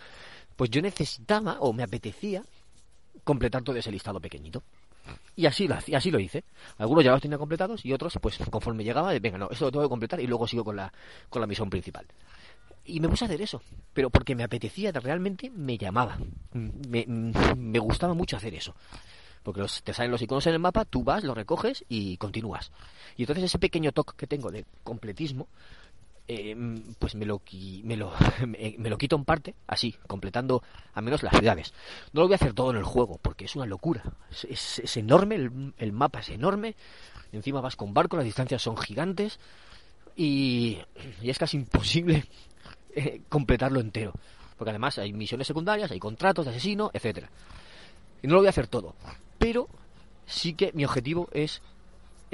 Pues 0.56 0.70
yo 0.70 0.82
necesitaba, 0.82 1.58
o 1.60 1.74
me 1.74 1.84
apetecía, 1.84 2.46
completar 3.26 3.62
todo 3.64 3.76
ese 3.76 3.92
listado 3.92 4.22
pequeñito. 4.22 4.64
Y 5.36 5.46
así, 5.46 5.68
lo, 5.68 5.76
así 5.76 6.12
lo 6.12 6.20
hice. 6.20 6.46
Algunos 6.78 7.04
ya 7.04 7.12
los 7.12 7.22
tenía 7.22 7.38
completados 7.38 7.86
y 7.86 7.92
otros, 7.92 8.18
pues 8.22 8.38
conforme 8.50 8.86
llegaba, 8.86 9.12
venga, 9.20 9.38
no, 9.38 9.50
eso 9.50 9.66
lo 9.66 9.72
tengo 9.72 9.84
que 9.84 9.90
completar 9.90 10.22
y 10.22 10.28
luego 10.28 10.48
sigo 10.48 10.64
con 10.64 10.78
la, 10.78 10.92
con 11.30 11.42
la 11.42 11.48
misión 11.48 11.70
principal. 11.70 12.06
Y 12.86 13.02
me 13.02 13.10
puse 13.10 13.26
a 13.26 13.28
hacer 13.28 13.42
eso, 13.42 13.62
pero 13.94 14.10
porque 14.10 14.36
me 14.36 14.44
apetecía, 14.44 14.92
realmente 14.94 15.50
me 15.50 15.78
llamaba. 15.78 16.18
Me, 16.54 17.06
me 17.06 17.80
gustaba 17.80 18.14
mucho 18.14 18.38
hacer 18.38 18.54
eso 18.54 18.74
porque 19.46 19.64
te 19.84 19.94
salen 19.94 20.12
los 20.12 20.24
iconos 20.24 20.48
en 20.48 20.54
el 20.54 20.60
mapa, 20.60 20.86
tú 20.86 21.04
vas, 21.04 21.24
los 21.24 21.38
recoges 21.38 21.86
y 21.88 22.18
continúas. 22.18 22.72
Y 23.16 23.22
entonces 23.22 23.46
ese 23.46 23.60
pequeño 23.60 23.92
toque 23.92 24.14
que 24.18 24.26
tengo 24.26 24.50
de 24.50 24.66
completismo, 24.84 25.48
eh, 26.28 26.56
pues 27.00 27.16
me 27.16 27.26
lo, 27.26 27.42
me, 27.84 27.98
lo, 27.98 28.14
me, 28.48 28.90
lo 28.90 28.98
quito 28.98 29.16
en 29.16 29.26
parte, 29.26 29.56
así, 29.68 29.96
completando 30.08 30.64
al 30.94 31.04
menos 31.04 31.24
las 31.24 31.38
ciudades. 31.38 31.74
No 32.14 32.22
lo 32.22 32.28
voy 32.28 32.34
a 32.34 32.36
hacer 32.38 32.54
todo 32.54 32.72
en 32.72 32.78
el 32.78 32.84
juego, 32.84 33.20
porque 33.22 33.46
es 33.46 33.56
una 33.56 33.66
locura. 33.66 34.04
Es, 34.50 34.80
es, 34.80 34.98
enorme, 34.98 35.36
el, 35.78 35.92
mapa 35.92 36.20
es 36.20 36.30
enorme, 36.30 36.76
encima 37.32 37.62
vas 37.62 37.76
con 37.76 37.94
barco, 37.94 38.18
las 38.18 38.26
distancias 38.26 38.62
son 38.62 38.78
gigantes 38.78 39.40
y, 40.16 40.80
y 41.22 41.30
es 41.30 41.38
casi 41.38 41.58
imposible 41.58 42.26
eh, 42.96 43.22
completarlo 43.30 43.80
entero. 43.80 44.14
Porque 44.58 44.70
además 44.70 44.98
hay 45.00 45.12
misiones 45.12 45.48
secundarias, 45.48 45.92
hay 45.92 46.00
contratos 46.00 46.46
de 46.46 46.52
asesino, 46.52 46.90
etcétera. 46.94 47.30
Y 48.24 48.28
no 48.28 48.36
lo 48.36 48.40
voy 48.40 48.48
a 48.48 48.52
hacer 48.52 48.68
todo 48.68 48.96
pero 49.46 49.68
sí 50.26 50.56
que 50.56 50.72
mi 50.74 50.86
objetivo 50.86 51.30
es 51.32 51.62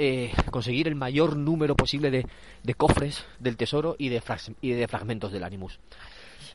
eh, 0.04 0.32
conseguir 0.50 0.88
el 0.88 0.96
mayor 0.96 1.36
número 1.36 1.76
posible 1.76 2.10
de, 2.10 2.74
cofres 2.74 3.24
del 3.38 3.56
tesoro 3.56 3.94
y 3.96 4.08
de, 4.08 4.20
y 4.60 4.72
de 4.72 4.88
fragmentos 4.88 5.30
del 5.30 5.44
Animus. 5.44 5.78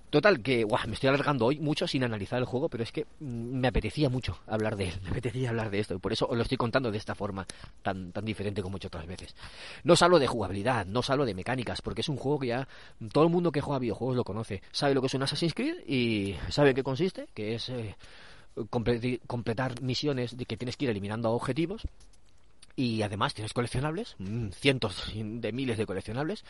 Total, 0.10 0.42
que 0.42 0.66
me 0.66 0.94
estoy 0.94 1.08
alargando 1.08 1.46
hoy 1.46 1.58
mucho 1.58 1.88
sin 1.88 2.04
analizar 2.04 2.40
el 2.40 2.46
juego, 2.46 2.68
pero 2.68 2.84
es 2.84 2.92
que 2.92 3.06
mm, 3.22 3.60
me 3.60 3.70
apetecía 3.70 4.10
mucho 4.10 4.38
hablar 4.48 4.76
de 4.76 4.90
él, 4.90 5.00
me 5.04 5.12
apetecía 5.12 5.52
hablar 5.52 5.70
de 5.70 5.80
esto, 5.80 5.96
y 5.96 6.00
por 6.00 6.12
eso 6.12 6.28
lo 6.30 6.42
estoy 6.42 6.58
contando 6.58 6.92
de 6.92 6.98
esta 6.98 7.16
forma 7.16 7.48
tan, 7.82 8.12
tan 8.12 8.26
diferente 8.26 8.62
como 8.62 8.76
he 8.76 8.80
hecho 8.80 8.90
otras 8.90 9.08
veces. 9.08 9.34
No 9.86 9.94
os 9.94 10.02
hablo 10.02 10.20
de 10.20 10.28
jugabilidad, 10.28 10.86
no 10.86 11.00
os 11.00 11.10
hablo 11.10 11.26
de 11.26 11.34
mecánicas, 11.34 11.82
porque 11.82 12.02
es 12.02 12.10
un 12.10 12.18
juego 12.18 12.40
que 12.40 12.48
ya 12.48 12.68
todo 13.14 13.24
el 13.24 13.30
mundo 13.30 13.54
que 13.54 13.62
juega 13.62 13.80
videojuegos 13.80 14.18
lo 14.18 14.26
conoce, 14.26 14.62
sabe 14.74 14.94
lo 14.94 15.00
que 15.00 15.08
es 15.08 15.14
un 15.14 15.24
Assassin's 15.24 15.54
Creed 15.54 15.88
y 15.88 16.36
sabe 16.50 16.74
qué 16.74 16.84
consiste, 16.84 17.30
que 17.34 17.56
es 17.56 17.70
eh, 17.70 17.96
completar 19.26 19.82
misiones 19.82 20.36
de 20.36 20.46
que 20.46 20.58
tienes 20.58 20.76
que 20.76 20.84
ir 20.84 20.92
eliminando 20.92 21.32
objetivos 21.32 21.88
y 22.78 23.02
además 23.02 23.34
tienes 23.34 23.54
coleccionables, 23.54 24.16
mm, 24.20 24.50
cientos 24.52 25.12
de 25.14 25.52
miles 25.52 25.78
de 25.80 25.88
coleccionables, 25.88 26.46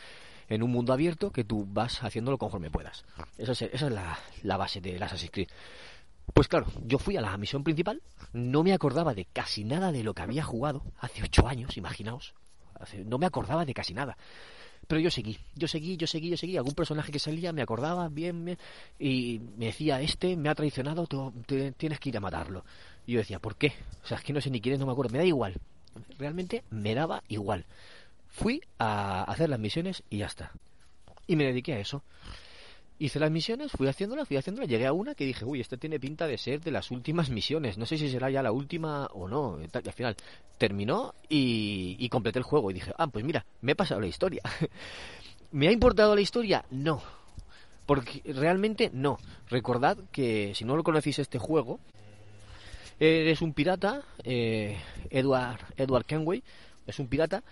en 0.48 0.62
un 0.62 0.70
mundo 0.70 0.92
abierto 0.92 1.32
que 1.32 1.42
tú 1.42 1.66
vas 1.66 2.04
haciéndolo 2.04 2.36
conforme 2.36 2.70
puedas. 2.70 3.04
Esa 3.38 3.52
es, 3.52 3.62
esa 3.62 3.86
es 3.86 3.92
la, 3.92 4.18
la 4.42 4.56
base 4.58 4.80
de 4.82 5.02
Assassin's 5.02 5.32
Creed. 5.32 5.48
Pues 6.34 6.46
claro, 6.46 6.66
yo 6.84 6.98
fui 6.98 7.16
a 7.16 7.22
la 7.22 7.34
misión 7.38 7.64
principal, 7.64 8.02
no 8.34 8.62
me 8.62 8.74
acordaba 8.74 9.14
de 9.14 9.24
casi 9.24 9.64
nada 9.64 9.90
de 9.90 10.04
lo 10.04 10.12
que 10.12 10.20
había 10.20 10.44
jugado 10.44 10.82
hace 11.00 11.22
ocho 11.22 11.48
años, 11.48 11.78
imaginaos. 11.78 12.34
no 13.06 13.16
me 13.16 13.24
acordaba 13.24 13.64
de 13.64 13.72
casi 13.72 13.94
nada. 13.94 14.18
Pero 14.86 15.00
yo 15.00 15.10
seguí, 15.10 15.38
yo 15.54 15.66
seguí, 15.66 15.96
yo 15.96 16.06
seguí, 16.06 16.28
yo 16.28 16.36
seguí. 16.36 16.56
Algún 16.58 16.74
personaje 16.74 17.10
que 17.10 17.18
salía 17.18 17.52
me 17.52 17.62
acordaba 17.62 18.08
bien, 18.08 18.44
bien 18.44 18.58
y 18.98 19.40
me 19.56 19.66
decía, 19.66 20.00
este 20.02 20.36
me 20.36 20.50
ha 20.50 20.54
traicionado, 20.54 21.06
tienes 21.46 22.00
que 22.00 22.08
ir 22.10 22.16
a 22.18 22.20
matarlo. 22.20 22.64
Y 23.06 23.12
yo 23.12 23.18
decía, 23.18 23.38
¿por 23.38 23.56
qué? 23.56 23.72
O 24.04 24.06
sea, 24.06 24.18
es 24.18 24.24
que 24.24 24.34
no 24.34 24.40
sé 24.42 24.50
ni 24.50 24.60
quién 24.60 24.74
es, 24.74 24.80
no 24.80 24.86
me 24.86 24.92
acuerdo, 24.92 25.12
me 25.12 25.18
da 25.18 25.24
igual. 25.24 25.54
Realmente 26.18 26.62
me 26.70 26.94
daba 26.94 27.22
igual. 27.28 27.64
Fui 28.28 28.62
a 28.78 29.24
hacer 29.24 29.48
las 29.48 29.58
misiones 29.58 30.02
y 30.10 30.18
ya 30.18 30.26
está. 30.26 30.52
Y 31.26 31.36
me 31.36 31.44
dediqué 31.44 31.74
a 31.74 31.80
eso. 31.80 32.02
Hice 33.00 33.20
las 33.20 33.30
misiones, 33.30 33.70
fui 33.70 33.86
haciéndolas, 33.86 34.26
fui 34.26 34.36
haciéndolas, 34.36 34.68
llegué 34.68 34.86
a 34.86 34.92
una 34.92 35.14
que 35.14 35.24
dije, 35.24 35.44
uy, 35.44 35.60
esta 35.60 35.76
tiene 35.76 36.00
pinta 36.00 36.26
de 36.26 36.36
ser 36.36 36.60
de 36.60 36.72
las 36.72 36.90
últimas 36.90 37.30
misiones, 37.30 37.78
no 37.78 37.86
sé 37.86 37.96
si 37.96 38.10
será 38.10 38.28
ya 38.28 38.42
la 38.42 38.50
última 38.50 39.06
o 39.12 39.28
no, 39.28 39.56
al 39.72 39.92
final 39.92 40.16
terminó 40.58 41.14
y, 41.28 41.94
y 42.00 42.08
completé 42.08 42.40
el 42.40 42.44
juego 42.44 42.72
y 42.72 42.74
dije, 42.74 42.92
ah, 42.98 43.06
pues 43.06 43.24
mira, 43.24 43.46
me 43.60 43.72
he 43.72 43.76
pasado 43.76 44.00
la 44.00 44.08
historia. 44.08 44.42
¿Me 45.52 45.68
ha 45.68 45.72
importado 45.72 46.16
la 46.16 46.20
historia? 46.20 46.64
No, 46.70 47.00
porque 47.88 48.20
realmente 48.34 48.90
no. 48.92 49.18
Recordad 49.48 49.96
que 50.12 50.52
si 50.54 50.66
no 50.66 50.76
lo 50.76 50.84
conocéis 50.84 51.20
este 51.20 51.38
juego, 51.38 51.80
eres 53.00 53.42
un 53.42 53.52
pirata, 53.52 54.02
eh, 54.24 54.78
Edward, 55.10 55.60
Edward 55.76 56.04
Kenway, 56.04 56.42
es 56.86 56.98
un 56.98 57.08
pirata 57.08 57.42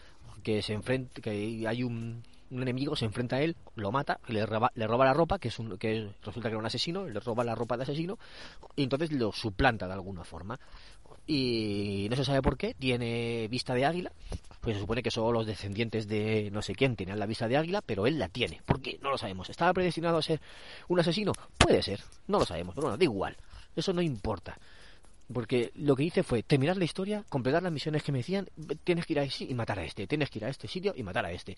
que 0.42 0.62
se 0.62 0.72
enfrenta, 0.72 1.20
que 1.20 1.64
hay 1.66 1.82
un, 1.82 2.22
enemigo, 2.50 2.94
se 2.96 3.04
enfrenta 3.04 3.36
a 3.36 3.42
él, 3.42 3.56
lo 3.74 3.90
mata, 3.90 4.20
le 4.28 4.46
roba, 4.46 4.70
le 4.74 4.86
roba 4.86 5.04
la 5.04 5.12
ropa, 5.14 5.38
que 5.38 5.48
es 5.48 5.58
un, 5.58 5.76
que 5.78 6.10
resulta 6.22 6.48
que 6.48 6.52
era 6.52 6.58
un 6.58 6.66
asesino, 6.66 7.04
le 7.04 7.20
roba 7.20 7.44
la 7.44 7.54
ropa 7.54 7.76
de 7.76 7.82
asesino, 7.82 8.18
y 8.76 8.84
entonces 8.84 9.12
lo 9.12 9.32
suplanta 9.32 9.86
de 9.86 9.92
alguna 9.92 10.24
forma. 10.24 10.58
Y 11.26 12.06
no 12.08 12.16
se 12.16 12.24
sabe 12.24 12.42
por 12.42 12.56
qué, 12.56 12.74
tiene 12.74 13.48
vista 13.48 13.74
de 13.74 13.84
águila, 13.84 14.12
pues 14.60 14.76
se 14.76 14.80
supone 14.80 15.02
que 15.02 15.10
solo 15.10 15.32
los 15.32 15.46
descendientes 15.46 16.08
de 16.08 16.50
no 16.52 16.62
sé 16.62 16.74
quién 16.74 16.96
tienen 16.96 17.18
la 17.18 17.26
vista 17.26 17.48
de 17.48 17.56
águila, 17.56 17.82
pero 17.82 18.06
él 18.06 18.18
la 18.18 18.28
tiene. 18.28 18.62
¿Por 18.64 18.80
qué? 18.80 18.98
No 19.02 19.10
lo 19.10 19.18
sabemos. 19.18 19.50
¿Estaba 19.50 19.72
predestinado 19.72 20.18
a 20.18 20.22
ser 20.22 20.40
un 20.88 21.00
asesino? 21.00 21.32
Puede 21.58 21.82
ser, 21.82 22.00
no 22.28 22.38
lo 22.38 22.44
sabemos, 22.44 22.74
pero 22.74 22.86
bueno, 22.86 22.98
da 22.98 23.04
igual. 23.04 23.36
Eso 23.74 23.92
no 23.92 24.02
importa. 24.02 24.58
Porque 25.32 25.72
lo 25.74 25.96
que 25.96 26.04
hice 26.04 26.22
fue 26.22 26.42
terminar 26.42 26.76
la 26.76 26.84
historia, 26.84 27.24
completar 27.28 27.62
las 27.62 27.72
misiones 27.72 28.02
que 28.02 28.12
me 28.12 28.18
decían, 28.18 28.48
tienes 28.84 29.06
que 29.06 29.12
ir 29.14 29.18
a 29.18 29.24
ese 29.24 29.44
y 29.44 29.54
matar 29.54 29.78
a 29.78 29.84
este, 29.84 30.06
tienes 30.06 30.30
que 30.30 30.38
ir 30.38 30.44
a 30.44 30.48
este 30.48 30.68
sitio 30.68 30.94
y 30.96 31.02
matar 31.02 31.26
a 31.26 31.32
este. 31.32 31.56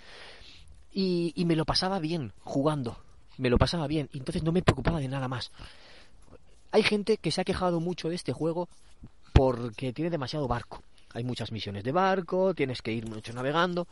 Y, 0.93 1.33
y 1.37 1.45
me 1.45 1.55
lo 1.55 1.65
pasaba 1.65 1.99
bien 1.99 2.33
jugando, 2.41 2.99
me 3.37 3.51
lo 3.51 3.59
pasaba 3.59 3.87
bien, 3.87 4.09
y 4.13 4.19
entonces 4.19 4.43
no 4.43 4.53
me 4.53 4.63
preocupaba 4.63 5.01
de 5.01 5.09
nada 5.09 5.29
más. 5.29 5.51
Hay 6.71 6.83
gente 6.83 7.19
que 7.19 7.31
se 7.31 7.41
ha 7.41 7.45
quejado 7.45 7.81
mucho 7.81 8.09
de 8.09 8.15
este 8.15 8.33
juego 8.33 8.69
porque 9.33 9.93
tiene 9.93 10.11
demasiado 10.11 10.49
barco. 10.49 10.83
Hay 11.15 11.25
muchas 11.25 11.53
misiones 11.53 11.85
de 11.85 11.93
barco, 11.93 12.55
tienes 12.55 12.83
que 12.83 12.93
ir 12.93 13.09
mucho 13.09 13.33
navegando. 13.33 13.87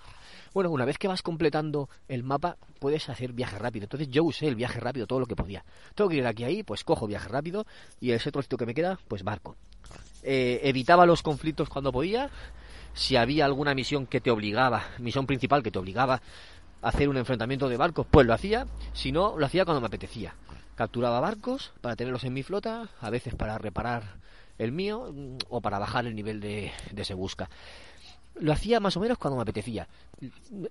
Bueno, 0.52 0.70
una 0.70 0.84
vez 0.84 0.98
que 0.98 1.08
vas 1.08 1.22
completando 1.22 1.88
el 2.08 2.22
mapa, 2.22 2.56
puedes 2.78 3.08
hacer 3.08 3.32
viaje 3.32 3.58
rápido. 3.58 3.84
Entonces 3.84 4.08
yo 4.08 4.24
usé 4.24 4.48
el 4.48 4.54
viaje 4.54 4.80
rápido 4.80 5.06
todo 5.06 5.20
lo 5.20 5.26
que 5.26 5.36
podía. 5.36 5.64
Tengo 5.94 6.10
que 6.10 6.16
ir 6.16 6.26
aquí 6.26 6.44
ahí, 6.44 6.62
pues 6.62 6.84
cojo 6.84 7.06
viaje 7.06 7.28
rápido 7.28 7.66
y 8.00 8.10
ese 8.10 8.30
trocito 8.30 8.56
que 8.56 8.66
me 8.66 8.74
queda, 8.74 8.98
pues 9.08 9.22
barco. 9.22 9.56
Eh, 10.22 10.60
evitaba 10.64 11.06
los 11.06 11.22
conflictos 11.22 11.68
cuando 11.68 11.92
podía. 11.92 12.30
Si 12.94 13.16
había 13.16 13.44
alguna 13.44 13.74
misión 13.74 14.06
que 14.06 14.20
te 14.20 14.30
obligaba, 14.30 14.84
misión 14.98 15.26
principal 15.26 15.62
que 15.62 15.70
te 15.70 15.78
obligaba 15.78 16.20
a 16.82 16.88
hacer 16.88 17.08
un 17.08 17.16
enfrentamiento 17.16 17.68
de 17.68 17.76
barcos, 17.76 18.06
pues 18.10 18.26
lo 18.26 18.34
hacía. 18.34 18.66
Si 18.92 19.12
no, 19.12 19.38
lo 19.38 19.46
hacía 19.46 19.64
cuando 19.64 19.80
me 19.80 19.86
apetecía. 19.86 20.34
Capturaba 20.74 21.20
barcos 21.20 21.72
para 21.80 21.96
tenerlos 21.96 22.24
en 22.24 22.34
mi 22.34 22.42
flota, 22.42 22.88
a 23.00 23.10
veces 23.10 23.34
para 23.34 23.56
reparar 23.56 24.16
el 24.58 24.72
mío 24.72 25.12
mm, 25.12 25.36
o 25.48 25.60
para 25.60 25.78
bajar 25.78 26.06
el 26.06 26.14
nivel 26.14 26.40
de, 26.40 26.72
de 26.92 27.04
se 27.04 27.14
busca. 27.14 27.48
Lo 28.38 28.52
hacía 28.52 28.80
más 28.80 28.96
o 28.96 29.00
menos 29.00 29.18
cuando 29.18 29.36
me 29.36 29.42
apetecía. 29.42 29.88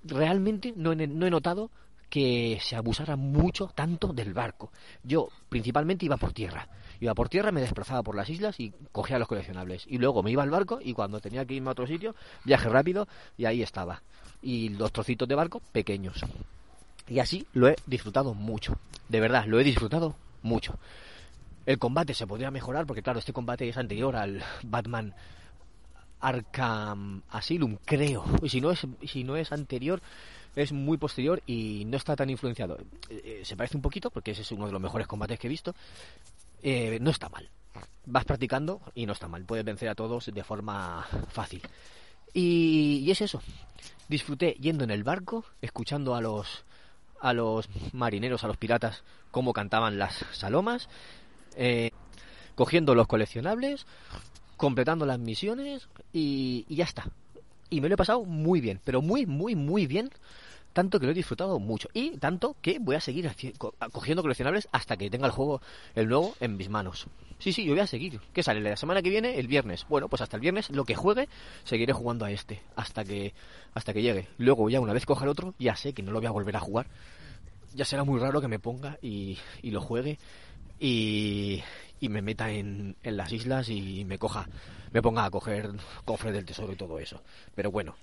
Realmente 0.03 0.73
no 0.75 0.91
he, 0.91 1.07
no 1.07 1.25
he 1.25 1.31
notado 1.31 1.71
que 2.09 2.59
se 2.61 2.75
abusara 2.75 3.15
mucho 3.15 3.67
tanto 3.73 4.13
del 4.13 4.33
barco. 4.33 4.71
Yo 5.03 5.29
principalmente 5.49 6.05
iba 6.05 6.17
por 6.17 6.33
tierra. 6.33 6.67
Iba 6.99 7.13
por 7.13 7.29
tierra, 7.29 7.51
me 7.51 7.61
desplazaba 7.61 8.03
por 8.03 8.15
las 8.15 8.29
islas 8.29 8.59
y 8.59 8.73
cogía 8.91 9.19
los 9.19 9.27
coleccionables. 9.27 9.85
Y 9.87 9.97
luego 9.97 10.23
me 10.23 10.31
iba 10.31 10.43
al 10.43 10.49
barco 10.49 10.79
y 10.81 10.93
cuando 10.93 11.19
tenía 11.19 11.45
que 11.45 11.55
irme 11.55 11.69
a 11.69 11.71
otro 11.71 11.87
sitio, 11.87 12.15
viaje 12.45 12.69
rápido 12.69 13.07
y 13.37 13.45
ahí 13.45 13.61
estaba. 13.61 14.01
Y 14.41 14.69
los 14.69 14.91
trocitos 14.91 15.27
de 15.27 15.35
barco 15.35 15.61
pequeños. 15.71 16.23
Y 17.07 17.19
así 17.19 17.45
lo 17.53 17.67
he 17.67 17.75
disfrutado 17.85 18.33
mucho. 18.33 18.77
De 19.09 19.19
verdad, 19.19 19.45
lo 19.45 19.59
he 19.59 19.63
disfrutado 19.63 20.15
mucho. 20.41 20.79
El 21.65 21.79
combate 21.79 22.13
se 22.13 22.27
podría 22.27 22.51
mejorar 22.51 22.85
porque 22.85 23.01
claro, 23.01 23.19
este 23.19 23.33
combate 23.33 23.67
es 23.67 23.77
anterior 23.77 24.15
al 24.15 24.43
Batman 24.63 25.13
Arkham 26.19 27.21
Asylum, 27.29 27.77
creo. 27.85 28.25
Y 28.41 28.49
si 28.49 28.61
no 28.61 28.71
es, 28.71 28.85
si 29.05 29.23
no 29.23 29.35
es 29.35 29.51
anterior, 29.51 30.01
es 30.55 30.71
muy 30.71 30.97
posterior 30.97 31.41
y 31.45 31.83
no 31.85 31.97
está 31.97 32.15
tan 32.15 32.29
influenciado. 32.29 32.77
Eh, 33.09 33.39
eh, 33.41 33.41
se 33.43 33.55
parece 33.55 33.77
un 33.77 33.81
poquito 33.81 34.09
porque 34.09 34.31
ese 34.31 34.41
es 34.41 34.51
uno 34.51 34.65
de 34.67 34.71
los 34.71 34.81
mejores 34.81 35.07
combates 35.07 35.39
que 35.39 35.47
he 35.47 35.49
visto. 35.49 35.75
Eh, 36.63 36.97
no 37.01 37.11
está 37.11 37.29
mal. 37.29 37.49
Vas 38.05 38.25
practicando 38.25 38.81
y 38.93 39.05
no 39.05 39.13
está 39.13 39.27
mal. 39.27 39.43
Puedes 39.43 39.65
vencer 39.65 39.89
a 39.89 39.95
todos 39.95 40.31
de 40.33 40.43
forma 40.43 41.05
fácil. 41.29 41.61
Y, 42.33 43.03
y 43.05 43.11
es 43.11 43.21
eso. 43.21 43.41
Disfruté 44.07 44.53
yendo 44.59 44.83
en 44.83 44.91
el 44.91 45.03
barco, 45.03 45.45
escuchando 45.61 46.15
a 46.15 46.21
los 46.21 46.63
a 47.21 47.33
los 47.33 47.67
marineros, 47.93 48.43
a 48.43 48.47
los 48.47 48.57
piratas, 48.57 49.03
cómo 49.31 49.51
cantaban 49.53 49.97
las 49.97 50.25
salomas 50.31 50.89
eh, 51.55 51.91
cogiendo 52.55 52.95
los 52.95 53.07
coleccionables, 53.07 53.85
completando 54.57 55.05
las 55.05 55.19
misiones 55.19 55.87
y, 56.13 56.65
ya 56.69 56.85
está. 56.85 57.09
Y 57.69 57.81
me 57.81 57.89
lo 57.89 57.95
he 57.95 57.97
pasado 57.97 58.23
muy 58.23 58.61
bien, 58.61 58.79
pero 58.83 59.01
muy, 59.01 59.25
muy, 59.25 59.55
muy 59.55 59.85
bien. 59.87 60.09
Tanto 60.73 60.99
que 60.99 61.05
lo 61.05 61.13
he 61.13 61.15
disfrutado 61.15 61.57
mucho. 61.57 61.87
Y 61.93 62.17
tanto 62.17 62.57
que 62.61 62.79
voy 62.79 62.97
a 62.97 62.99
seguir 62.99 63.31
cogiendo 63.93 64.21
coleccionables 64.21 64.67
hasta 64.73 64.97
que 64.97 65.09
tenga 65.09 65.25
el 65.25 65.31
juego, 65.31 65.61
el 65.95 66.09
nuevo, 66.09 66.35
en 66.41 66.57
mis 66.57 66.67
manos. 66.67 67.07
Sí, 67.39 67.53
sí, 67.53 67.63
yo 67.63 67.71
voy 67.71 67.79
a 67.79 67.87
seguir. 67.87 68.19
¿Qué 68.33 68.43
sale? 68.43 68.59
La 68.59 68.75
semana 68.75 69.01
que 69.01 69.09
viene, 69.09 69.39
el 69.39 69.47
viernes. 69.47 69.85
Bueno, 69.87 70.09
pues 70.09 70.21
hasta 70.21 70.35
el 70.35 70.41
viernes, 70.41 70.69
lo 70.71 70.83
que 70.83 70.95
juegue, 70.95 71.29
seguiré 71.63 71.93
jugando 71.93 72.25
a 72.25 72.31
este. 72.31 72.61
Hasta 72.75 73.05
que, 73.05 73.33
hasta 73.73 73.93
que 73.93 74.01
llegue. 74.01 74.27
Luego, 74.37 74.69
ya 74.69 74.81
una 74.81 74.91
vez 74.91 75.05
coja 75.05 75.23
el 75.23 75.29
otro, 75.29 75.53
ya 75.59 75.77
sé 75.77 75.93
que 75.93 76.03
no 76.03 76.11
lo 76.11 76.19
voy 76.19 76.27
a 76.27 76.31
volver 76.31 76.57
a 76.57 76.59
jugar. 76.59 76.87
Ya 77.73 77.85
será 77.85 78.03
muy 78.03 78.19
raro 78.19 78.41
que 78.41 78.49
me 78.49 78.59
ponga 78.59 78.97
y, 79.01 79.37
y 79.61 79.71
lo 79.71 79.79
juegue 79.79 80.17
y, 80.79 81.61
me 82.01 82.21
meta 82.21 82.51
en, 82.51 82.95
en, 83.01 83.17
las 83.17 83.31
islas 83.31 83.69
y 83.69 84.05
me 84.05 84.19
coja, 84.19 84.47
me 84.91 85.01
ponga 85.01 85.25
a 85.25 85.31
coger 85.31 85.71
cofres 86.05 86.33
del 86.33 86.45
tesoro 86.45 86.73
y 86.73 86.75
todo 86.75 86.99
eso. 86.99 87.23
Pero 87.55 87.71
bueno, 87.71 87.95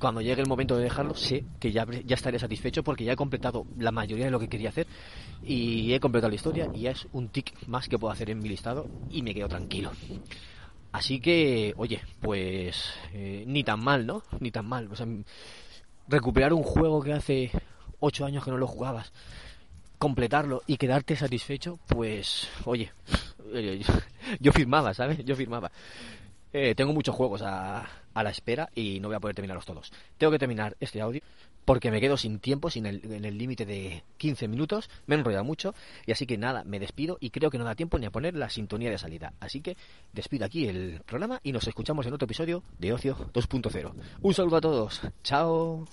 cuando 0.00 0.20
llegue 0.20 0.40
el 0.40 0.48
momento 0.48 0.76
de 0.76 0.84
dejarlo, 0.84 1.14
sé 1.14 1.44
que 1.60 1.70
ya, 1.70 1.86
estaré 2.08 2.38
satisfecho 2.38 2.82
porque 2.82 3.04
ya 3.04 3.12
he 3.12 3.16
completado 3.16 3.66
la 3.78 3.92
mayoría 3.92 4.24
de 4.24 4.30
lo 4.32 4.40
que 4.40 4.48
quería 4.48 4.70
hacer 4.70 4.88
y 5.44 5.92
he 5.92 6.00
completado 6.00 6.30
la 6.30 6.34
historia 6.34 6.68
y 6.74 6.80
ya 6.80 6.90
es 6.90 7.06
un 7.12 7.28
tic 7.28 7.52
más 7.68 7.88
que 7.88 7.98
puedo 7.98 8.12
hacer 8.12 8.30
en 8.30 8.40
mi 8.40 8.48
listado 8.48 8.88
y 9.10 9.22
me 9.22 9.34
quedo 9.34 9.48
tranquilo. 9.48 9.92
Así 10.90 11.20
que, 11.20 11.72
oye, 11.76 12.00
pues 12.20 12.92
eh, 13.12 13.44
ni 13.46 13.62
tan 13.62 13.84
mal, 13.84 14.06
¿no? 14.06 14.24
Ni 14.40 14.50
tan 14.50 14.66
mal. 14.66 14.88
O 14.90 14.96
sea, 14.96 15.06
recuperar 16.08 16.52
un 16.52 16.64
juego 16.64 17.00
que 17.00 17.12
hace 17.12 17.50
ocho 18.00 18.24
años 18.24 18.44
que 18.44 18.50
no 18.50 18.56
lo 18.56 18.66
jugabas, 18.66 19.12
completarlo 19.98 20.62
y 20.66 20.76
quedarte 20.76 21.16
satisfecho, 21.16 21.78
pues, 21.86 22.48
oye, 22.64 22.92
yo 24.40 24.52
firmaba, 24.52 24.94
¿sabes? 24.94 25.24
Yo 25.24 25.36
firmaba. 25.36 25.70
Eh, 26.52 26.74
tengo 26.74 26.92
muchos 26.92 27.14
juegos 27.14 27.42
a, 27.42 27.86
a, 28.12 28.22
la 28.24 28.30
espera 28.30 28.70
y 28.74 28.98
no 28.98 29.08
voy 29.08 29.16
a 29.16 29.20
poder 29.20 29.36
terminarlos 29.36 29.66
todos. 29.66 29.92
Tengo 30.18 30.32
que 30.32 30.38
terminar 30.38 30.76
este 30.80 31.00
audio 31.00 31.22
porque 31.64 31.90
me 31.90 32.00
quedo 32.00 32.16
sin 32.16 32.40
tiempo, 32.40 32.70
sin 32.70 32.86
el, 32.86 33.00
en 33.12 33.24
el 33.24 33.38
límite 33.38 33.64
de 33.66 34.02
15 34.16 34.48
minutos. 34.48 34.90
Me 35.06 35.14
he 35.14 35.18
enrollado 35.18 35.44
mucho 35.44 35.74
y 36.06 36.12
así 36.12 36.26
que 36.26 36.36
nada, 36.36 36.64
me 36.64 36.80
despido 36.80 37.18
y 37.20 37.30
creo 37.30 37.50
que 37.50 37.58
no 37.58 37.64
da 37.64 37.74
tiempo 37.74 37.98
ni 37.98 38.06
a 38.06 38.10
poner 38.10 38.34
la 38.34 38.50
sintonía 38.50 38.90
de 38.90 38.98
salida. 38.98 39.34
Así 39.38 39.60
que 39.60 39.76
despido 40.12 40.44
aquí 40.44 40.66
el 40.66 41.02
programa 41.06 41.40
y 41.44 41.52
nos 41.52 41.68
escuchamos 41.68 42.06
en 42.06 42.14
otro 42.14 42.24
episodio 42.24 42.64
de 42.78 42.92
Ocio 42.92 43.16
2.0. 43.32 43.92
Un 44.22 44.34
saludo 44.34 44.56
a 44.56 44.60
todos. 44.60 45.00
Chao. 45.22 45.86